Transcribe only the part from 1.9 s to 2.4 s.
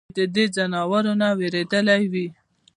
وي؟